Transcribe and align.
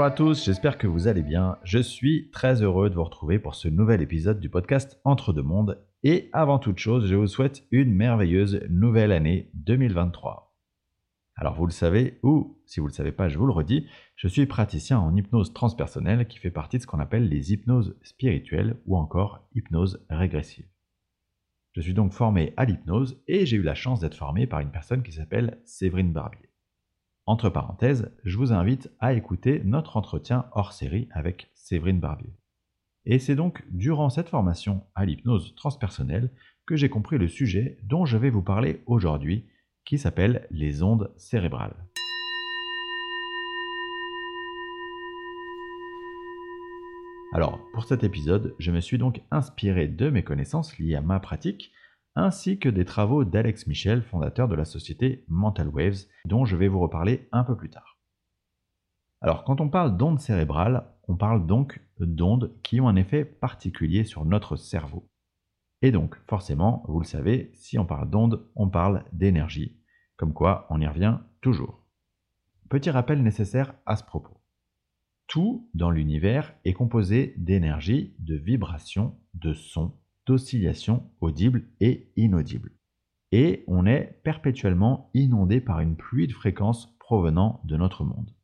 Bonjour 0.00 0.12
à 0.12 0.16
tous, 0.16 0.46
j'espère 0.46 0.78
que 0.78 0.86
vous 0.86 1.08
allez 1.08 1.22
bien. 1.22 1.58
Je 1.62 1.78
suis 1.78 2.30
très 2.30 2.62
heureux 2.62 2.88
de 2.88 2.94
vous 2.94 3.04
retrouver 3.04 3.38
pour 3.38 3.54
ce 3.54 3.68
nouvel 3.68 4.00
épisode 4.00 4.40
du 4.40 4.48
podcast 4.48 4.98
Entre 5.04 5.34
deux 5.34 5.42
mondes. 5.42 5.78
Et 6.02 6.30
avant 6.32 6.58
toute 6.58 6.78
chose, 6.78 7.06
je 7.06 7.14
vous 7.14 7.26
souhaite 7.26 7.66
une 7.70 7.92
merveilleuse 7.92 8.62
nouvelle 8.70 9.12
année 9.12 9.50
2023. 9.52 10.56
Alors 11.36 11.54
vous 11.54 11.66
le 11.66 11.70
savez, 11.70 12.18
ou 12.22 12.58
si 12.64 12.80
vous 12.80 12.86
ne 12.86 12.92
le 12.92 12.96
savez 12.96 13.12
pas, 13.12 13.28
je 13.28 13.36
vous 13.36 13.44
le 13.44 13.52
redis, 13.52 13.88
je 14.16 14.26
suis 14.26 14.46
praticien 14.46 14.98
en 14.98 15.14
hypnose 15.14 15.52
transpersonnelle 15.52 16.26
qui 16.26 16.38
fait 16.38 16.50
partie 16.50 16.78
de 16.78 16.82
ce 16.82 16.86
qu'on 16.86 16.98
appelle 16.98 17.28
les 17.28 17.52
hypnoses 17.52 17.94
spirituelles 18.02 18.78
ou 18.86 18.96
encore 18.96 19.46
hypnose 19.54 20.02
régressive. 20.08 20.64
Je 21.72 21.82
suis 21.82 21.92
donc 21.92 22.14
formé 22.14 22.54
à 22.56 22.64
l'hypnose 22.64 23.22
et 23.28 23.44
j'ai 23.44 23.58
eu 23.58 23.62
la 23.62 23.74
chance 23.74 24.00
d'être 24.00 24.16
formé 24.16 24.46
par 24.46 24.60
une 24.60 24.72
personne 24.72 25.02
qui 25.02 25.12
s'appelle 25.12 25.60
Séverine 25.66 26.14
Barbier. 26.14 26.49
Entre 27.30 27.48
parenthèses, 27.48 28.10
je 28.24 28.36
vous 28.36 28.52
invite 28.52 28.90
à 28.98 29.12
écouter 29.12 29.62
notre 29.64 29.96
entretien 29.96 30.46
hors 30.50 30.72
série 30.72 31.08
avec 31.12 31.48
Séverine 31.54 32.00
Barbier. 32.00 32.34
Et 33.06 33.20
c'est 33.20 33.36
donc 33.36 33.62
durant 33.70 34.10
cette 34.10 34.28
formation 34.28 34.82
à 34.96 35.04
l'hypnose 35.04 35.54
transpersonnelle 35.54 36.32
que 36.66 36.74
j'ai 36.74 36.88
compris 36.88 37.18
le 37.18 37.28
sujet 37.28 37.78
dont 37.84 38.04
je 38.04 38.16
vais 38.16 38.30
vous 38.30 38.42
parler 38.42 38.82
aujourd'hui, 38.86 39.46
qui 39.84 39.96
s'appelle 39.96 40.48
les 40.50 40.82
ondes 40.82 41.12
cérébrales. 41.18 41.76
Alors, 47.32 47.60
pour 47.72 47.84
cet 47.84 48.02
épisode, 48.02 48.56
je 48.58 48.72
me 48.72 48.80
suis 48.80 48.98
donc 48.98 49.22
inspiré 49.30 49.86
de 49.86 50.10
mes 50.10 50.24
connaissances 50.24 50.76
liées 50.80 50.96
à 50.96 51.00
ma 51.00 51.20
pratique 51.20 51.70
ainsi 52.20 52.58
que 52.58 52.68
des 52.68 52.84
travaux 52.84 53.24
d'Alex 53.24 53.66
Michel, 53.66 54.02
fondateur 54.02 54.48
de 54.48 54.54
la 54.54 54.64
société 54.64 55.24
Mental 55.28 55.68
Waves, 55.68 56.06
dont 56.26 56.44
je 56.44 56.56
vais 56.56 56.68
vous 56.68 56.80
reparler 56.80 57.28
un 57.32 57.44
peu 57.44 57.56
plus 57.56 57.70
tard. 57.70 57.98
Alors, 59.20 59.44
quand 59.44 59.60
on 59.60 59.68
parle 59.68 59.96
d'ondes 59.96 60.20
cérébrales, 60.20 60.86
on 61.08 61.16
parle 61.16 61.46
donc 61.46 61.80
d'ondes 61.98 62.54
qui 62.62 62.80
ont 62.80 62.88
un 62.88 62.96
effet 62.96 63.24
particulier 63.24 64.04
sur 64.04 64.24
notre 64.24 64.56
cerveau. 64.56 65.08
Et 65.82 65.92
donc, 65.92 66.16
forcément, 66.28 66.84
vous 66.88 67.00
le 67.00 67.06
savez, 67.06 67.50
si 67.54 67.78
on 67.78 67.86
parle 67.86 68.08
d'ondes, 68.08 68.46
on 68.54 68.68
parle 68.68 69.04
d'énergie, 69.12 69.78
comme 70.16 70.34
quoi 70.34 70.66
on 70.70 70.80
y 70.80 70.86
revient 70.86 71.18
toujours. 71.40 71.86
Petit 72.68 72.90
rappel 72.90 73.22
nécessaire 73.22 73.74
à 73.86 73.96
ce 73.96 74.04
propos. 74.04 74.40
Tout 75.26 75.68
dans 75.74 75.90
l'univers 75.90 76.54
est 76.64 76.72
composé 76.72 77.34
d'énergie, 77.36 78.14
de 78.18 78.36
vibrations, 78.36 79.18
de 79.34 79.54
sons 79.54 79.99
d'oscillations 80.26 81.10
audibles 81.20 81.68
et 81.80 82.12
inaudibles. 82.16 82.72
Et 83.32 83.64
on 83.66 83.86
est 83.86 84.20
perpétuellement 84.24 85.10
inondé 85.14 85.60
par 85.60 85.80
une 85.80 85.96
pluie 85.96 86.26
de 86.26 86.32
fréquences 86.32 86.96
provenant 86.98 87.60
de 87.64 87.76
notre 87.76 88.04
monde. 88.04 88.34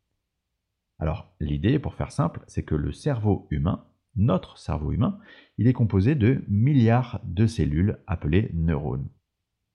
Alors 0.99 1.35
l'idée, 1.41 1.79
pour 1.79 1.95
faire 1.95 2.13
simple, 2.13 2.43
c'est 2.47 2.65
que 2.65 2.75
le 2.75 2.93
cerveau 2.93 3.47
humain, 3.51 3.87
notre 4.15 4.59
cerveau 4.59 4.93
humain, 4.93 5.19
il 5.59 5.67
est 5.67 5.73
composé 5.73 6.15
de 6.15 6.45
milliards 6.49 7.21
de 7.25 7.47
cellules 7.47 7.99
appelées 8.07 8.51
neurones. 8.55 9.09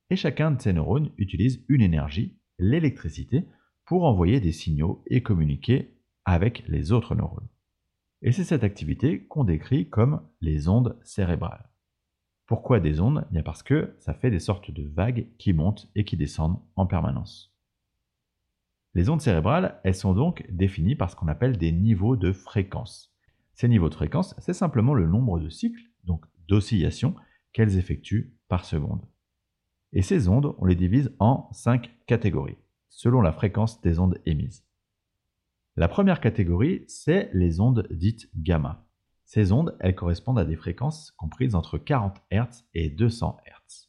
Et 0.09 0.15
chacun 0.15 0.51
de 0.51 0.61
ces 0.61 0.73
neurones 0.73 1.11
utilise 1.17 1.63
une 1.69 1.81
énergie, 1.81 2.37
l'électricité, 2.57 3.45
pour 3.85 4.03
envoyer 4.03 4.39
des 4.39 4.51
signaux 4.51 5.03
et 5.07 5.21
communiquer 5.21 5.97
avec 6.25 6.63
les 6.67 6.91
autres 6.91 7.15
neurones. 7.15 7.47
Et 8.21 8.31
c'est 8.31 8.43
cette 8.43 8.63
activité 8.63 9.25
qu'on 9.25 9.43
décrit 9.43 9.89
comme 9.89 10.21
les 10.41 10.67
ondes 10.67 10.99
cérébrales. 11.03 11.70
Pourquoi 12.51 12.81
des 12.81 12.99
ondes? 12.99 13.25
Bien 13.31 13.43
parce 13.43 13.63
que 13.63 13.95
ça 13.99 14.13
fait 14.13 14.29
des 14.29 14.41
sortes 14.41 14.71
de 14.71 14.83
vagues 14.83 15.25
qui 15.37 15.53
montent 15.53 15.89
et 15.95 16.03
qui 16.03 16.17
descendent 16.17 16.59
en 16.75 16.85
permanence. 16.85 17.55
Les 18.93 19.07
ondes 19.07 19.21
cérébrales, 19.21 19.79
elles 19.85 19.95
sont 19.95 20.13
donc 20.13 20.45
définies 20.49 20.97
par 20.97 21.09
ce 21.09 21.15
qu'on 21.15 21.29
appelle 21.29 21.57
des 21.57 21.71
niveaux 21.71 22.17
de 22.17 22.33
fréquence. 22.33 23.15
Ces 23.53 23.69
niveaux 23.69 23.87
de 23.87 23.95
fréquence, 23.95 24.35
c'est 24.37 24.51
simplement 24.51 24.93
le 24.93 25.07
nombre 25.07 25.39
de 25.39 25.47
cycles, 25.47 25.81
donc 26.03 26.25
d'oscillations, 26.49 27.15
qu'elles 27.53 27.77
effectuent 27.77 28.35
par 28.49 28.65
seconde. 28.65 29.05
Et 29.93 30.01
ces 30.01 30.27
ondes, 30.27 30.53
on 30.57 30.65
les 30.65 30.75
divise 30.75 31.15
en 31.19 31.47
cinq 31.53 31.89
catégories, 32.05 32.57
selon 32.89 33.21
la 33.21 33.31
fréquence 33.31 33.79
des 33.79 33.97
ondes 33.97 34.19
émises. 34.25 34.65
La 35.77 35.87
première 35.87 36.19
catégorie, 36.19 36.83
c'est 36.89 37.29
les 37.31 37.61
ondes 37.61 37.87
dites 37.91 38.29
gamma. 38.35 38.90
Ces 39.33 39.53
ondes, 39.53 39.77
elles 39.79 39.95
correspondent 39.95 40.39
à 40.39 40.43
des 40.43 40.57
fréquences 40.57 41.11
comprises 41.11 41.55
entre 41.55 41.77
40 41.77 42.17
Hz 42.33 42.65
et 42.73 42.89
200 42.89 43.37
Hz. 43.47 43.87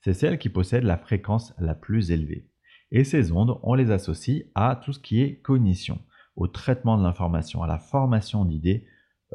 C'est 0.00 0.14
celles 0.14 0.36
qui 0.36 0.48
possèdent 0.48 0.82
la 0.82 0.98
fréquence 0.98 1.54
la 1.60 1.76
plus 1.76 2.10
élevée. 2.10 2.50
Et 2.90 3.04
ces 3.04 3.30
ondes, 3.30 3.56
on 3.62 3.74
les 3.74 3.92
associe 3.92 4.46
à 4.56 4.74
tout 4.74 4.92
ce 4.92 4.98
qui 4.98 5.22
est 5.22 5.36
cognition, 5.42 6.00
au 6.34 6.48
traitement 6.48 6.98
de 6.98 7.04
l'information, 7.04 7.62
à 7.62 7.68
la 7.68 7.78
formation 7.78 8.44
d'idées, 8.44 8.84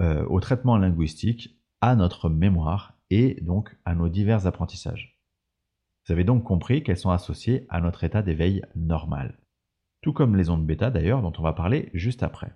euh, 0.01 0.25
au 0.25 0.41
traitement 0.41 0.75
linguistique, 0.75 1.57
à 1.79 1.95
notre 1.95 2.27
mémoire 2.27 2.97
et 3.09 3.39
donc 3.41 3.77
à 3.85 3.95
nos 3.95 4.09
divers 4.09 4.45
apprentissages. 4.45 5.21
Vous 6.05 6.11
avez 6.11 6.25
donc 6.25 6.43
compris 6.43 6.83
qu'elles 6.83 6.97
sont 6.97 7.11
associées 7.11 7.65
à 7.69 7.79
notre 7.79 8.03
état 8.03 8.21
d'éveil 8.21 8.61
normal. 8.75 9.39
Tout 10.01 10.11
comme 10.11 10.35
les 10.35 10.49
ondes 10.49 10.65
bêta 10.65 10.91
d'ailleurs, 10.91 11.21
dont 11.21 11.33
on 11.37 11.43
va 11.43 11.53
parler 11.53 11.91
juste 11.93 12.23
après. 12.23 12.51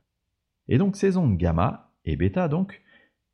Et 0.68 0.78
donc 0.78 0.98
ces 0.98 1.16
ondes 1.16 1.38
gamma, 1.38 1.83
et 2.06 2.16
bêta 2.16 2.48
donc, 2.48 2.82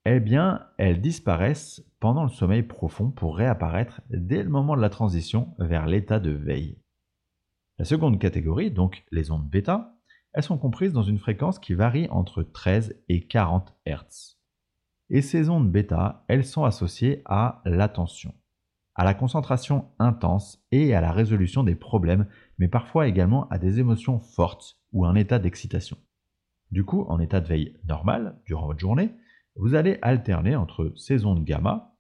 eh 0.06 0.20
bien, 0.20 0.66
elles 0.78 1.02
disparaissent 1.02 1.84
pendant 2.00 2.24
le 2.24 2.30
sommeil 2.30 2.64
profond 2.64 3.12
pour 3.12 3.38
réapparaître 3.38 4.02
dès 4.10 4.44
le 4.44 4.50
moment 4.50 4.76
de 4.76 4.82
la 4.82 4.90
transition 4.90 5.54
vers 5.60 5.86
l'état 5.86 6.20
de 6.20 6.32
veille. 6.32 6.78
La 7.78 7.86
seconde 7.86 8.20
catégorie, 8.20 8.72
donc 8.72 9.04
les 9.12 9.32
ondes 9.32 9.48
bêta, 9.48 9.96
elles 10.34 10.44
sont 10.44 10.58
comprises 10.58 10.94
dans 10.94 11.04
une 11.04 11.18
fréquence 11.18 11.60
qui 11.60 11.74
varie 11.74 12.08
entre 12.12 12.44
13 12.44 12.96
et 13.10 13.26
40 13.26 13.74
Hz. 13.86 14.38
Et 15.10 15.22
ces 15.22 15.50
ondes 15.50 15.72
bêta, 15.72 16.24
elles 16.28 16.46
sont 16.46 16.64
associées 16.64 17.22
à 17.26 17.62
l'attention, 17.66 18.34
à 18.96 19.04
la 19.04 19.14
concentration 19.14 19.90
intense 19.98 20.64
et 20.72 20.94
à 20.94 21.02
la 21.02 21.12
résolution 21.12 21.64
des 21.64 21.76
problèmes, 21.76 22.28
mais 22.58 22.68
parfois 22.68 23.08
également 23.08 23.48
à 23.50 23.58
des 23.58 23.80
émotions 23.80 24.20
fortes 24.20 24.78
ou 24.92 25.06
un 25.06 25.16
état 25.16 25.40
d'excitation. 25.40 25.98
Du 26.72 26.84
coup, 26.84 27.04
en 27.08 27.20
état 27.20 27.42
de 27.42 27.48
veille 27.48 27.76
normal, 27.88 28.40
durant 28.46 28.68
votre 28.68 28.80
journée, 28.80 29.12
vous 29.56 29.76
allez 29.76 29.98
alterner 30.02 30.56
entre 30.56 30.94
ces 30.96 31.26
ondes 31.26 31.44
gamma 31.44 31.96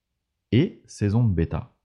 et 0.51 0.83
ces 0.87 1.15
ondes 1.15 1.33
bêta. 1.33 1.75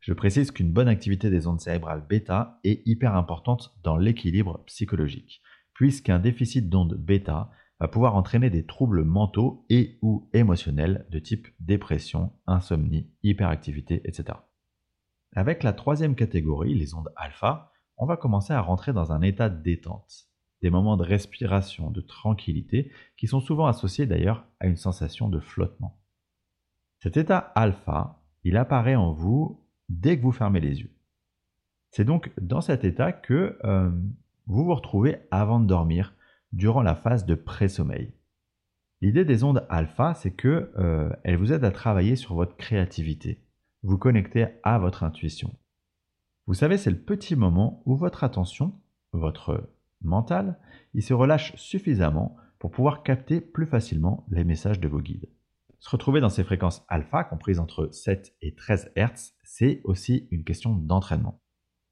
Je 0.00 0.12
précise 0.12 0.50
qu'une 0.50 0.72
bonne 0.72 0.88
activité 0.88 1.30
des 1.30 1.46
ondes 1.46 1.60
cérébrales 1.60 2.06
bêta 2.06 2.60
est 2.62 2.86
hyper 2.86 3.16
importante 3.16 3.76
dans 3.82 3.96
l'équilibre 3.96 4.62
psychologique, 4.66 5.42
puisqu'un 5.74 6.18
déficit 6.18 6.68
d'ondes 6.68 6.94
bêta 6.94 7.50
va 7.80 7.88
pouvoir 7.88 8.14
entraîner 8.14 8.50
des 8.50 8.64
troubles 8.64 9.04
mentaux 9.04 9.66
et 9.68 9.98
ou 10.02 10.30
émotionnels 10.32 11.06
de 11.10 11.18
type 11.18 11.48
dépression, 11.60 12.32
insomnie, 12.46 13.10
hyperactivité, 13.22 14.00
etc. 14.04 14.38
Avec 15.34 15.62
la 15.62 15.72
troisième 15.72 16.14
catégorie, 16.14 16.74
les 16.74 16.94
ondes 16.94 17.12
alpha, 17.16 17.72
on 17.98 18.06
va 18.06 18.16
commencer 18.16 18.52
à 18.52 18.60
rentrer 18.60 18.92
dans 18.92 19.12
un 19.12 19.22
état 19.22 19.48
de 19.48 19.62
détente 19.62 20.28
des 20.62 20.70
moments 20.70 20.96
de 20.96 21.04
respiration, 21.04 21.90
de 21.90 22.00
tranquillité, 22.00 22.90
qui 23.16 23.26
sont 23.26 23.40
souvent 23.40 23.66
associés 23.66 24.06
d'ailleurs 24.06 24.44
à 24.60 24.66
une 24.66 24.76
sensation 24.76 25.28
de 25.28 25.40
flottement. 25.40 25.98
Cet 26.98 27.16
état 27.16 27.38
alpha, 27.38 28.22
il 28.44 28.56
apparaît 28.56 28.94
en 28.94 29.12
vous 29.12 29.60
dès 29.88 30.16
que 30.16 30.22
vous 30.22 30.32
fermez 30.32 30.60
les 30.60 30.80
yeux. 30.80 30.92
C'est 31.90 32.04
donc 32.04 32.32
dans 32.40 32.60
cet 32.60 32.84
état 32.84 33.12
que 33.12 33.58
euh, 33.64 33.90
vous 34.46 34.64
vous 34.64 34.74
retrouvez 34.74 35.18
avant 35.30 35.60
de 35.60 35.66
dormir, 35.66 36.14
durant 36.52 36.82
la 36.82 36.94
phase 36.94 37.26
de 37.26 37.34
pré-sommeil. 37.34 38.12
L'idée 39.02 39.24
des 39.24 39.44
ondes 39.44 39.66
alpha, 39.68 40.14
c'est 40.14 40.30
que 40.30 40.72
euh, 40.78 41.36
vous 41.36 41.52
aident 41.52 41.64
à 41.64 41.70
travailler 41.70 42.16
sur 42.16 42.34
votre 42.34 42.56
créativité, 42.56 43.42
vous 43.82 43.98
connecter 43.98 44.46
à 44.62 44.78
votre 44.78 45.04
intuition. 45.04 45.54
Vous 46.46 46.54
savez, 46.54 46.78
c'est 46.78 46.90
le 46.90 46.98
petit 46.98 47.36
moment 47.36 47.82
où 47.84 47.96
votre 47.96 48.24
attention, 48.24 48.72
votre 49.12 49.68
mental, 50.02 50.58
il 50.94 51.02
se 51.02 51.14
relâche 51.14 51.54
suffisamment 51.56 52.36
pour 52.58 52.70
pouvoir 52.70 53.02
capter 53.02 53.40
plus 53.40 53.66
facilement 53.66 54.26
les 54.30 54.44
messages 54.44 54.80
de 54.80 54.88
vos 54.88 55.00
guides. 55.00 55.28
Se 55.78 55.90
retrouver 55.90 56.20
dans 56.20 56.30
ces 56.30 56.44
fréquences 56.44 56.84
alpha, 56.88 57.24
comprises 57.24 57.60
entre 57.60 57.90
7 57.92 58.34
et 58.40 58.54
13 58.54 58.92
Hz, 58.96 59.34
c'est 59.44 59.80
aussi 59.84 60.26
une 60.30 60.44
question 60.44 60.74
d'entraînement. 60.74 61.42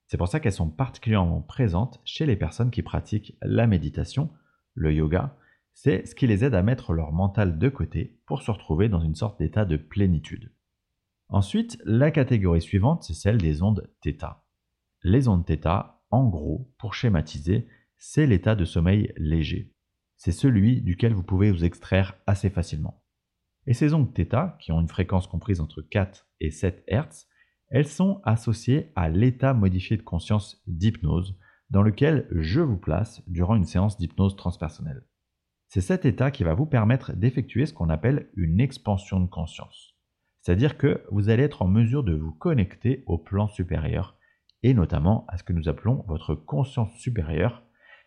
C'est 0.07 0.17
pour 0.17 0.29
ça 0.29 0.41
qu'elles 0.41 0.53
sont 0.53 0.71
particulièrement 0.71 1.43
présentes 1.43 2.01
chez 2.05 2.27
les 2.27 2.37
personnes 2.37 2.71
qui 2.71 2.83
pratiquent 2.83 3.37
la 3.43 3.67
méditation, 3.67 4.31
le 4.75 4.93
yoga. 4.93 5.37
C'est 5.75 6.07
ce 6.07 6.15
qui 6.15 6.27
les 6.27 6.45
aide 6.45 6.55
à 6.55 6.63
mettre 6.63 6.93
leur 6.93 7.13
mental 7.13 7.59
de 7.59 7.69
côté 7.69 8.21
pour 8.27 8.43
se 8.43 8.51
retrouver 8.51 8.89
dans 8.89 9.01
une 9.01 9.15
sorte 9.15 9.39
d'état 9.39 9.65
de 9.65 9.77
plénitude. 9.77 10.53
Ensuite, 11.29 11.79
la 11.85 12.11
catégorie 12.11 12.63
suivante, 12.63 13.03
c'est 13.03 13.15
celle 13.15 13.39
des 13.39 13.63
ondes 13.63 13.91
θ. 14.05 14.37
Les 15.03 15.27
ondes 15.29 15.45
θ, 15.47 16.01
en 16.11 16.29
gros, 16.29 16.71
pour 16.79 16.95
schématiser, 16.95 17.67
c'est 18.07 18.27
l'état 18.27 18.55
de 18.55 18.67
sommeil 18.67 19.15
léger. 19.17 19.73
C'est 20.19 20.31
celui 20.31 20.83
duquel 20.83 21.15
vous 21.15 21.23
pouvez 21.23 21.51
vous 21.51 21.65
extraire 21.65 22.15
assez 22.27 22.51
facilement. 22.51 23.03
Et 23.67 23.73
ces 23.73 23.95
ondes 23.95 24.13
θ, 24.15 24.59
qui 24.61 24.73
ont 24.73 24.81
une 24.83 24.89
fréquence 24.89 25.27
comprise 25.27 25.59
entre 25.59 25.81
4 25.81 26.29
et 26.41 26.51
7 26.51 26.85
Hz, 26.87 27.27
elles 27.71 27.89
sont 27.89 28.21
associées 28.25 28.93
à 28.95 29.09
l'état 29.09 29.55
modifié 29.55 29.97
de 29.97 30.03
conscience 30.03 30.63
d'hypnose, 30.67 31.39
dans 31.71 31.81
lequel 31.81 32.29
je 32.31 32.61
vous 32.61 32.77
place 32.77 33.23
durant 33.27 33.57
une 33.57 33.65
séance 33.65 33.97
d'hypnose 33.97 34.37
transpersonnelle. 34.37 35.07
C'est 35.69 35.81
cet 35.81 36.05
état 36.05 36.31
qui 36.31 36.45
va 36.45 36.53
vous 36.53 36.67
permettre 36.67 37.15
d'effectuer 37.15 37.65
ce 37.65 37.73
qu'on 37.73 37.89
appelle 37.89 38.29
une 38.37 38.61
expansion 38.61 39.19
de 39.19 39.31
conscience. 39.31 39.97
C'est-à-dire 40.43 40.77
que 40.77 41.03
vous 41.11 41.31
allez 41.31 41.45
être 41.45 41.63
en 41.63 41.69
mesure 41.69 42.05
de 42.05 42.15
vous 42.15 42.33
connecter 42.33 43.03
au 43.07 43.17
plan 43.17 43.49
supérieur 43.49 44.19
et 44.63 44.75
notamment 44.75 45.25
à 45.29 45.39
ce 45.39 45.43
que 45.43 45.55
nous 45.55 45.71
appelons 45.71 46.05
votre 46.07 46.35
conscience 46.35 46.93
supérieure 46.99 47.65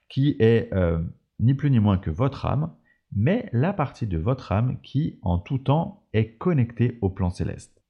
qui 0.09 0.35
est 0.39 0.73
euh, 0.73 0.99
ni 1.39 1.53
plus 1.53 1.71
ni 1.71 1.79
moins 1.79 1.97
que 1.97 2.09
votre 2.09 2.45
âme, 2.45 2.73
mais 3.15 3.49
la 3.53 3.73
partie 3.73 4.07
de 4.07 4.17
votre 4.17 4.51
âme 4.51 4.79
qui 4.81 5.19
en 5.21 5.39
tout 5.39 5.59
temps 5.59 6.03
est 6.13 6.37
connectée 6.37 6.97
au 7.01 7.09
plan 7.09 7.29
céleste. 7.29 7.81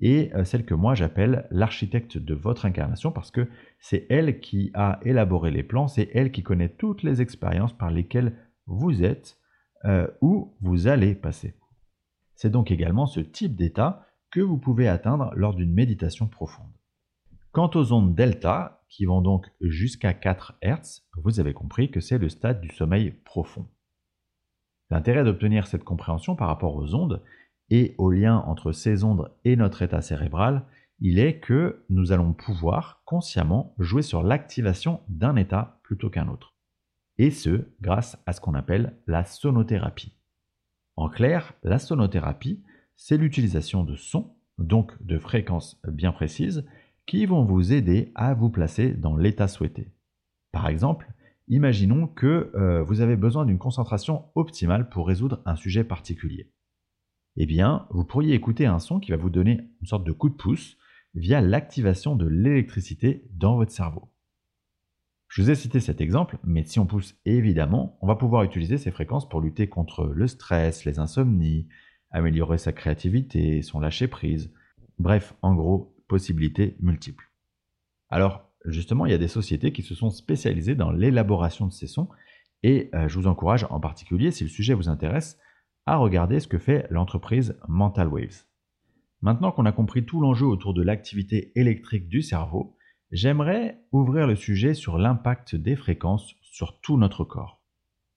Et 0.00 0.32
euh, 0.34 0.44
celle 0.44 0.64
que 0.64 0.74
moi 0.74 0.94
j'appelle 0.94 1.46
l'architecte 1.50 2.18
de 2.18 2.34
votre 2.34 2.66
incarnation 2.66 3.12
parce 3.12 3.30
que 3.30 3.48
c'est 3.78 4.06
elle 4.10 4.40
qui 4.40 4.70
a 4.74 4.98
élaboré 5.02 5.50
les 5.50 5.62
plans, 5.62 5.86
c'est 5.86 6.10
elle 6.14 6.32
qui 6.32 6.42
connaît 6.42 6.68
toutes 6.68 7.02
les 7.02 7.22
expériences 7.22 7.72
par 7.72 7.90
lesquelles 7.90 8.36
vous 8.66 9.04
êtes 9.04 9.38
euh, 9.84 10.08
ou 10.20 10.56
vous 10.60 10.88
allez 10.88 11.14
passer. 11.14 11.54
C'est 12.34 12.50
donc 12.50 12.70
également 12.70 13.06
ce 13.06 13.20
type 13.20 13.54
d'état 13.54 14.06
que 14.30 14.40
vous 14.40 14.58
pouvez 14.58 14.88
atteindre 14.88 15.30
lors 15.36 15.54
d'une 15.54 15.72
méditation 15.72 16.26
profonde. 16.26 16.72
Quant 17.54 17.70
aux 17.76 17.92
ondes 17.92 18.16
delta, 18.16 18.82
qui 18.88 19.04
vont 19.04 19.22
donc 19.22 19.48
jusqu'à 19.60 20.12
4 20.12 20.58
Hz, 20.60 21.02
vous 21.22 21.38
avez 21.38 21.54
compris 21.54 21.88
que 21.88 22.00
c'est 22.00 22.18
le 22.18 22.28
stade 22.28 22.60
du 22.60 22.68
sommeil 22.74 23.12
profond. 23.12 23.68
L'intérêt 24.90 25.22
d'obtenir 25.22 25.68
cette 25.68 25.84
compréhension 25.84 26.34
par 26.34 26.48
rapport 26.48 26.74
aux 26.74 26.96
ondes 26.96 27.22
et 27.70 27.94
au 27.96 28.10
lien 28.10 28.38
entre 28.38 28.72
ces 28.72 29.04
ondes 29.04 29.30
et 29.44 29.54
notre 29.54 29.82
état 29.82 30.02
cérébral, 30.02 30.64
il 30.98 31.20
est 31.20 31.38
que 31.38 31.84
nous 31.90 32.10
allons 32.10 32.32
pouvoir 32.32 33.02
consciemment 33.04 33.76
jouer 33.78 34.02
sur 34.02 34.24
l'activation 34.24 35.02
d'un 35.08 35.36
état 35.36 35.78
plutôt 35.84 36.10
qu'un 36.10 36.26
autre 36.26 36.56
et 37.18 37.30
ce, 37.30 37.68
grâce 37.80 38.18
à 38.26 38.32
ce 38.32 38.40
qu'on 38.40 38.54
appelle 38.54 38.96
la 39.06 39.24
sonothérapie. 39.24 40.12
En 40.96 41.08
clair, 41.08 41.52
la 41.62 41.78
sonothérapie, 41.78 42.64
c'est 42.96 43.16
l'utilisation 43.16 43.84
de 43.84 43.94
sons, 43.94 44.34
donc 44.58 45.00
de 45.04 45.18
fréquences 45.20 45.80
bien 45.86 46.10
précises, 46.10 46.64
qui 47.06 47.26
vont 47.26 47.44
vous 47.44 47.72
aider 47.72 48.12
à 48.14 48.34
vous 48.34 48.50
placer 48.50 48.90
dans 48.92 49.16
l'état 49.16 49.48
souhaité. 49.48 49.92
Par 50.52 50.68
exemple, 50.68 51.12
imaginons 51.48 52.06
que 52.06 52.50
euh, 52.54 52.82
vous 52.82 53.00
avez 53.00 53.16
besoin 53.16 53.44
d'une 53.44 53.58
concentration 53.58 54.26
optimale 54.34 54.88
pour 54.88 55.06
résoudre 55.06 55.42
un 55.44 55.56
sujet 55.56 55.84
particulier. 55.84 56.50
Eh 57.36 57.46
bien, 57.46 57.86
vous 57.90 58.04
pourriez 58.04 58.34
écouter 58.34 58.66
un 58.66 58.78
son 58.78 59.00
qui 59.00 59.10
va 59.10 59.16
vous 59.16 59.30
donner 59.30 59.68
une 59.80 59.86
sorte 59.86 60.04
de 60.04 60.12
coup 60.12 60.28
de 60.28 60.34
pouce 60.34 60.76
via 61.14 61.40
l'activation 61.40 62.16
de 62.16 62.26
l'électricité 62.26 63.26
dans 63.32 63.56
votre 63.56 63.72
cerveau. 63.72 64.10
Je 65.28 65.42
vous 65.42 65.50
ai 65.50 65.56
cité 65.56 65.80
cet 65.80 66.00
exemple, 66.00 66.38
mais 66.44 66.64
si 66.64 66.78
on 66.78 66.86
pousse 66.86 67.16
évidemment, 67.24 67.98
on 68.00 68.06
va 68.06 68.14
pouvoir 68.14 68.44
utiliser 68.44 68.78
ces 68.78 68.92
fréquences 68.92 69.28
pour 69.28 69.40
lutter 69.40 69.68
contre 69.68 70.06
le 70.06 70.28
stress, 70.28 70.84
les 70.84 71.00
insomnies, 71.00 71.66
améliorer 72.10 72.58
sa 72.58 72.72
créativité, 72.72 73.62
son 73.62 73.80
lâcher-prise. 73.80 74.52
Bref, 75.00 75.34
en 75.42 75.54
gros, 75.54 75.93
possibilités 76.14 76.76
multiples. 76.80 77.30
Alors, 78.08 78.48
justement, 78.64 79.06
il 79.06 79.12
y 79.12 79.14
a 79.14 79.18
des 79.18 79.28
sociétés 79.28 79.72
qui 79.72 79.82
se 79.82 79.94
sont 79.94 80.10
spécialisées 80.10 80.74
dans 80.74 80.90
l'élaboration 80.90 81.66
de 81.66 81.72
ces 81.72 81.86
sons, 81.86 82.08
et 82.62 82.90
euh, 82.94 83.08
je 83.08 83.18
vous 83.18 83.26
encourage 83.26 83.66
en 83.70 83.80
particulier, 83.80 84.30
si 84.30 84.44
le 84.44 84.50
sujet 84.50 84.74
vous 84.74 84.88
intéresse, 84.88 85.38
à 85.86 85.96
regarder 85.96 86.40
ce 86.40 86.48
que 86.48 86.58
fait 86.58 86.86
l'entreprise 86.90 87.58
Mental 87.68 88.08
Waves. 88.08 88.44
Maintenant 89.22 89.52
qu'on 89.52 89.66
a 89.66 89.72
compris 89.72 90.04
tout 90.04 90.20
l'enjeu 90.20 90.46
autour 90.46 90.72
de 90.72 90.82
l'activité 90.82 91.52
électrique 91.56 92.08
du 92.08 92.22
cerveau, 92.22 92.76
J'aimerais 93.14 93.80
ouvrir 93.92 94.26
le 94.26 94.34
sujet 94.34 94.74
sur 94.74 94.98
l'impact 94.98 95.54
des 95.54 95.76
fréquences 95.76 96.34
sur 96.42 96.80
tout 96.80 96.96
notre 96.96 97.22
corps. 97.22 97.62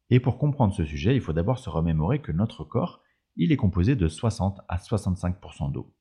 Et 0.09 0.19
pour 0.19 0.39
comprendre 0.39 0.73
ce 0.73 0.85
sujet, 0.85 1.13
il 1.13 1.21
faut 1.21 1.33
d'abord 1.33 1.59
se 1.59 1.69
remémorer 1.69 2.19
que 2.19 2.31
notre 2.31 2.63
corps, 2.63 3.03
il 3.35 3.51
est 3.51 3.57
composé 3.57 3.95
de 3.95 4.07
60 4.07 4.59
à 4.67 4.77
65% 4.77 5.71
d'eau. 5.71 5.93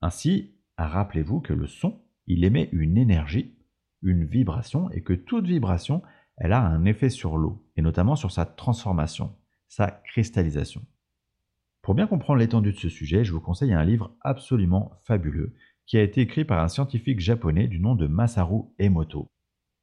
Ainsi, 0.00 0.56
rappelez-vous 0.86 1.40
que 1.40 1.52
le 1.52 1.66
son, 1.66 2.02
il 2.26 2.44
émet 2.44 2.68
une 2.72 2.96
énergie, 2.96 3.54
une 4.02 4.24
vibration, 4.24 4.90
et 4.90 5.02
que 5.02 5.12
toute 5.12 5.46
vibration, 5.46 6.02
elle 6.36 6.52
a 6.52 6.60
un 6.60 6.84
effet 6.84 7.10
sur 7.10 7.36
l'eau, 7.36 7.64
et 7.76 7.82
notamment 7.82 8.16
sur 8.16 8.30
sa 8.30 8.46
transformation, 8.46 9.36
sa 9.68 9.90
cristallisation. 9.90 10.82
Pour 11.82 11.94
bien 11.94 12.06
comprendre 12.06 12.38
l'étendue 12.38 12.72
de 12.72 12.78
ce 12.78 12.88
sujet, 12.88 13.24
je 13.24 13.32
vous 13.32 13.40
conseille 13.40 13.72
un 13.72 13.84
livre 13.84 14.14
absolument 14.20 14.92
fabuleux 15.04 15.54
qui 15.86 15.96
a 15.98 16.02
été 16.02 16.20
écrit 16.20 16.44
par 16.44 16.62
un 16.62 16.68
scientifique 16.68 17.20
japonais 17.20 17.66
du 17.66 17.80
nom 17.80 17.94
de 17.94 18.06
Masaru 18.06 18.62
Emoto. 18.78 19.30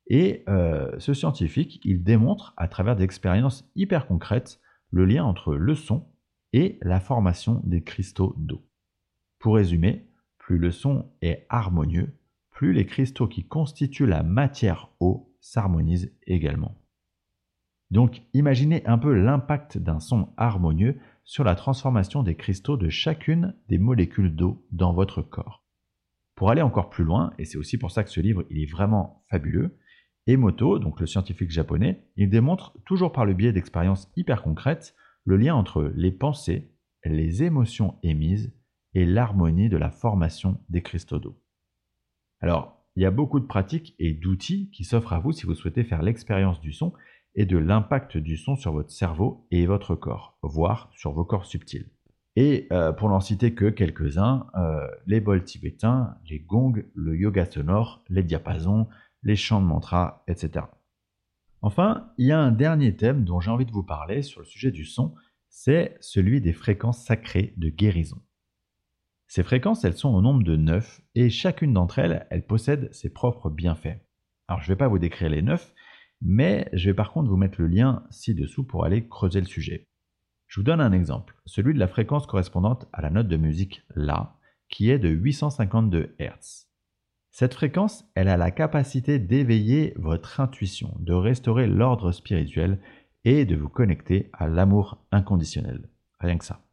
Et 0.08 0.44
euh, 0.48 0.92
ce 0.98 1.14
scientifique, 1.14 1.80
il 1.84 2.04
démontre 2.04 2.54
à 2.58 2.68
travers 2.68 2.96
des 2.96 3.04
expériences 3.04 3.70
hyper 3.76 4.08
concrètes 4.08 4.60
le 4.92 5.06
lien 5.06 5.24
entre 5.24 5.54
le 5.54 5.76
son 5.76 6.08
et 6.54 6.80
la 6.82 7.00
formation 7.00 7.62
des 7.64 7.84
cristaux 7.84 8.34
d'eau. 8.38 8.66
Pour 9.38 9.56
résumer, 9.56 10.09
plus 10.50 10.58
le 10.58 10.72
son 10.72 11.06
est 11.22 11.46
harmonieux, 11.50 12.18
plus 12.50 12.74
les 12.74 12.88
cristaux 12.88 13.28
qui 13.28 13.48
constituent 13.48 14.08
la 14.08 14.24
matière 14.24 14.90
eau 15.00 15.32
s'harmonisent 15.40 16.12
également. 16.26 16.82
Donc 17.92 18.24
imaginez 18.34 18.84
un 18.88 18.98
peu 18.98 19.14
l'impact 19.14 19.78
d'un 19.78 20.00
son 20.00 20.34
harmonieux 20.38 20.98
sur 21.24 21.44
la 21.44 21.54
transformation 21.54 22.24
des 22.24 22.34
cristaux 22.34 22.78
de 22.78 22.90
chacune 22.90 23.54
des 23.68 23.78
molécules 23.78 24.36
d'eau 24.36 24.66
dans 24.72 24.92
votre 24.92 25.22
corps. 25.22 25.64
Pour 26.34 26.50
aller 26.50 26.64
encore 26.64 26.90
plus 26.90 27.04
loin, 27.04 27.32
et 27.38 27.46
c'est 27.46 27.60
aussi 27.60 27.78
pour 27.78 27.92
ça 27.92 28.04
que 28.04 28.10
ce 28.10 28.20
livre 28.20 28.44
il 28.50 28.60
est 28.60 28.72
vraiment 28.72 29.24
fabuleux, 29.30 29.78
Emoto, 30.26 30.80
donc 30.80 31.00
le 31.00 31.06
scientifique 31.06 31.52
japonais, 31.52 32.08
il 32.16 32.28
démontre 32.28 32.76
toujours 32.86 33.12
par 33.12 33.26
le 33.26 33.36
biais 33.36 33.54
d'expériences 33.54 34.12
hyper 34.16 34.42
concrètes 34.42 34.96
le 35.26 35.38
lien 35.38 35.54
entre 35.54 35.94
les 35.96 36.12
pensées, 36.12 36.72
les 37.06 37.44
émotions 37.44 38.00
émises 38.02 38.52
et 38.94 39.06
l'harmonie 39.06 39.70
de 39.70 39.78
la 39.78 39.92
formation 39.92 40.60
des 40.70 40.82
cristaux 40.82 41.20
d'eau. 41.20 41.40
Alors, 42.42 42.80
il 42.96 43.04
y 43.04 43.06
a 43.06 43.12
beaucoup 43.12 43.40
de 43.40 43.46
pratiques 43.46 43.96
et 44.00 44.14
d'outils 44.14 44.70
qui 44.72 44.84
s'offrent 44.84 45.14
à 45.14 45.20
vous 45.20 45.32
si 45.32 45.46
vous 45.46 45.56
souhaitez 45.56 45.84
faire 45.84 46.02
l'expérience 46.02 46.60
du 46.60 46.74
son 46.74 46.94
et 47.36 47.46
de 47.46 47.58
l'impact 47.58 48.18
du 48.18 48.38
son 48.38 48.56
sur 48.56 48.74
votre 48.74 48.92
cerveau 48.92 49.48
et 49.52 49.66
votre 49.66 49.96
corps, 49.96 50.38
voire 50.42 50.92
sur 50.96 51.12
vos 51.12 51.26
corps 51.26 51.46
subtils. 51.46 51.90
Et 52.36 52.68
euh, 52.72 52.92
pour 52.92 53.10
n'en 53.10 53.20
citer 53.20 53.54
que 53.54 53.70
quelques-uns, 53.70 54.48
euh, 54.56 54.88
les 55.06 55.20
bols 55.20 55.44
tibétains, 55.44 56.18
les 56.30 56.40
gongs, 56.40 56.84
le 56.94 57.18
yoga 57.18 57.46
sonore, 57.46 58.04
les 58.10 58.24
diapasons, 58.24 58.88
les 59.24 59.36
chants 59.36 59.62
de 59.62 59.66
mantras, 59.66 60.24
etc. 60.28 60.66
Enfin, 61.62 62.12
il 62.18 62.28
y 62.28 62.32
a 62.32 62.40
un 62.40 62.52
dernier 62.52 62.96
thème 62.96 63.26
dont 63.26 63.40
j'ai 63.40 63.52
envie 63.52 63.66
de 63.66 63.72
vous 63.72 63.84
parler 63.84 64.22
sur 64.22 64.40
le 64.40 64.46
sujet 64.46 64.72
du 64.72 64.86
son, 64.86 65.14
c'est 65.50 65.98
celui 66.00 66.42
des 66.42 66.54
fréquences 66.54 67.04
sacrées 67.04 67.54
de 67.58 67.70
guérison. 67.70 68.22
Ces 69.30 69.44
fréquences, 69.44 69.86
elles 69.86 69.96
sont 69.96 70.10
au 70.10 70.22
nombre 70.22 70.42
de 70.42 70.56
9 70.56 71.02
et 71.14 71.30
chacune 71.30 71.72
d'entre 71.72 72.00
elles, 72.00 72.26
elle 72.32 72.48
possède 72.48 72.92
ses 72.92 73.12
propres 73.12 73.52
bienfaits. 73.52 74.02
Alors 74.48 74.60
je 74.60 74.66
ne 74.66 74.74
vais 74.74 74.78
pas 74.78 74.88
vous 74.88 74.98
décrire 74.98 75.30
les 75.30 75.44
9, 75.44 75.72
mais 76.24 76.68
je 76.74 76.90
vais 76.90 76.96
par 76.96 77.14
contre 77.14 77.30
vous 77.30 77.38
mettre 77.38 77.62
le 77.62 77.68
lien 77.68 78.08
ci-dessous 78.10 78.64
pour 78.64 78.86
aller 78.86 79.08
creuser 79.08 79.40
le 79.40 79.46
sujet. 79.46 79.88
Je 80.48 80.60
vous 80.60 80.64
donne 80.64 80.82
un 80.82 80.92
exemple, 80.92 81.36
celui 81.46 81.76
de 81.76 81.80
la 81.80 81.88
fréquence 81.88 82.26
correspondante 82.26 82.88
à 82.92 83.04
la 83.04 83.12
note 83.12 83.28
de 83.28 83.38
musique 83.38 83.84
La, 83.94 84.36
qui 84.68 84.90
est 84.90 84.98
de 84.98 85.10
852 85.10 86.16
Hz. 86.20 86.66
Cette 87.30 87.54
fréquence, 87.54 88.10
elle 88.16 88.30
a 88.30 88.36
la 88.36 88.50
capacité 88.50 89.20
d'éveiller 89.20 89.94
votre 89.96 90.40
intuition, 90.40 90.98
de 91.02 91.14
restaurer 91.14 91.68
l'ordre 91.68 92.12
spirituel 92.12 92.80
et 93.26 93.46
de 93.46 93.56
vous 93.56 93.70
connecter 93.70 94.32
à 94.34 94.48
l'amour 94.48 95.06
inconditionnel. 95.12 95.88
Rien 96.20 96.40
que 96.40 96.46
ça. 96.46 96.64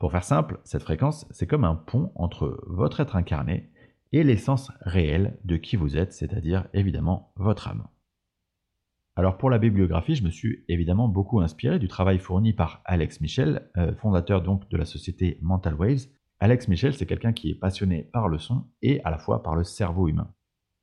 Pour 0.00 0.12
faire 0.12 0.24
simple, 0.24 0.60
cette 0.64 0.82
fréquence, 0.82 1.26
c'est 1.30 1.46
comme 1.46 1.64
un 1.64 1.74
pont 1.74 2.10
entre 2.14 2.64
votre 2.66 3.00
être 3.00 3.16
incarné 3.16 3.70
et 4.12 4.24
l'essence 4.24 4.72
réelle 4.80 5.38
de 5.44 5.58
qui 5.58 5.76
vous 5.76 5.98
êtes, 5.98 6.14
c'est-à-dire 6.14 6.66
évidemment 6.72 7.34
votre 7.36 7.68
âme. 7.68 7.86
Alors 9.14 9.36
pour 9.36 9.50
la 9.50 9.58
bibliographie, 9.58 10.14
je 10.14 10.24
me 10.24 10.30
suis 10.30 10.64
évidemment 10.68 11.06
beaucoup 11.06 11.40
inspiré 11.40 11.78
du 11.78 11.86
travail 11.86 12.18
fourni 12.18 12.54
par 12.54 12.80
Alex 12.86 13.20
Michel, 13.20 13.70
euh, 13.76 13.94
fondateur 13.96 14.40
donc 14.40 14.66
de 14.70 14.78
la 14.78 14.86
société 14.86 15.38
Mental 15.42 15.74
Waves. 15.74 16.06
Alex 16.38 16.68
Michel, 16.68 16.94
c'est 16.94 17.04
quelqu'un 17.04 17.34
qui 17.34 17.50
est 17.50 17.54
passionné 17.54 18.04
par 18.04 18.28
le 18.28 18.38
son 18.38 18.64
et 18.80 19.02
à 19.04 19.10
la 19.10 19.18
fois 19.18 19.42
par 19.42 19.54
le 19.54 19.64
cerveau 19.64 20.08
humain. 20.08 20.32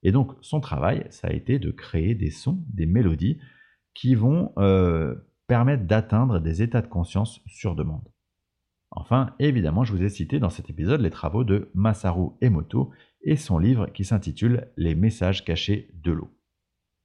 Et 0.04 0.12
donc 0.12 0.34
son 0.42 0.60
travail, 0.60 1.08
ça 1.10 1.30
a 1.30 1.34
été 1.34 1.58
de 1.58 1.72
créer 1.72 2.14
des 2.14 2.30
sons, 2.30 2.64
des 2.68 2.86
mélodies 2.86 3.40
qui 3.96 4.14
vont 4.14 4.54
euh, 4.60 5.16
permettre 5.48 5.86
d'atteindre 5.88 6.40
des 6.40 6.62
états 6.62 6.84
de 6.84 6.88
conscience 6.88 7.42
sur 7.48 7.74
demande. 7.74 8.08
Enfin, 9.00 9.36
évidemment, 9.38 9.84
je 9.84 9.94
vous 9.94 10.02
ai 10.02 10.10
cité 10.10 10.40
dans 10.40 10.50
cet 10.50 10.72
épisode 10.72 11.02
les 11.02 11.12
travaux 11.12 11.44
de 11.44 11.70
Masaru 11.76 12.30
Emoto 12.42 12.90
et 13.22 13.36
son 13.36 13.60
livre 13.60 13.86
qui 13.94 14.04
s'intitule 14.04 14.72
Les 14.76 14.96
messages 14.96 15.46
cachés 15.46 15.92
de 16.04 16.12
l'eau. 16.12 16.32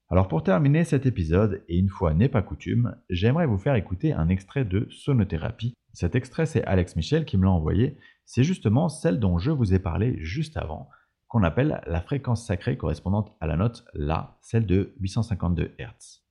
Alors 0.09 0.27
pour 0.27 0.43
terminer 0.43 0.85
cet 0.85 1.05
épisode, 1.05 1.63
et 1.69 1.77
une 1.77 1.91
fois 1.91 2.15
n'est 2.15 2.31
pas 2.31 2.41
coutume, 2.41 2.97
j'aimerais 3.11 3.47
vous 3.47 3.59
faire 3.59 3.75
écouter 3.75 4.15
un 4.15 4.31
extrait 4.31 4.65
de 4.65 4.87
Sonothérapie. 4.89 5.75
Cet 5.93 6.15
extrait, 6.15 6.47
c'est 6.47 6.65
Alex 6.65 6.97
Michel 6.97 7.27
qui 7.27 7.37
me 7.37 7.45
l'a 7.45 7.51
envoyé. 7.51 7.99
C'est 8.25 8.43
justement 8.43 8.89
celle 8.89 9.21
dont 9.21 9.37
je 9.37 9.51
vous 9.51 9.75
ai 9.75 9.79
parlé 9.79 10.17
juste 10.25 10.57
avant, 10.57 10.89
qu'on 11.29 11.43
appelle 11.43 11.83
la 11.87 12.01
fréquence 12.01 12.47
sacrée 12.47 12.79
correspondante 12.79 13.37
à 13.39 13.47
la 13.47 13.59
note 13.59 13.85
La, 13.93 14.39
celle 14.41 14.65
de 14.65 14.95
852 15.01 15.75
Hz. 15.79 16.23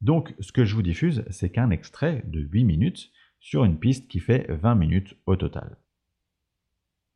Donc 0.00 0.36
ce 0.38 0.52
que 0.52 0.64
je 0.64 0.76
vous 0.76 0.82
diffuse, 0.82 1.24
c'est 1.30 1.50
qu'un 1.50 1.70
extrait 1.70 2.22
de 2.28 2.38
8 2.38 2.62
minutes 2.62 3.10
sur 3.40 3.64
une 3.64 3.78
piste 3.78 4.08
qui 4.08 4.20
fait 4.20 4.46
20 4.50 4.74
minutes 4.74 5.16
au 5.26 5.36
total. 5.36 5.76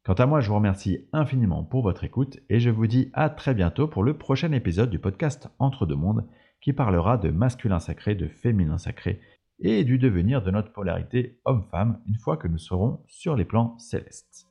Quant 0.04 0.14
à 0.14 0.26
moi, 0.26 0.40
je 0.40 0.48
vous 0.48 0.54
remercie 0.54 1.06
infiniment 1.12 1.62
pour 1.62 1.82
votre 1.82 2.04
écoute 2.04 2.38
et 2.48 2.58
je 2.58 2.70
vous 2.70 2.86
dis 2.86 3.10
à 3.12 3.28
très 3.28 3.54
bientôt 3.54 3.86
pour 3.86 4.02
le 4.02 4.16
prochain 4.16 4.52
épisode 4.52 4.90
du 4.90 4.98
podcast 4.98 5.48
Entre 5.58 5.84
deux 5.86 5.96
mondes 5.96 6.26
qui 6.60 6.72
parlera 6.72 7.18
de 7.18 7.30
masculin 7.30 7.80
sacré, 7.80 8.14
de 8.14 8.28
féminin 8.28 8.78
sacré 8.78 9.20
et 9.60 9.84
du 9.84 9.98
devenir 9.98 10.42
de 10.42 10.50
notre 10.50 10.72
polarité 10.72 11.38
homme-femme 11.44 12.00
une 12.06 12.18
fois 12.18 12.36
que 12.36 12.48
nous 12.48 12.58
serons 12.58 13.00
sur 13.06 13.36
les 13.36 13.44
plans 13.44 13.78
célestes. 13.78 14.49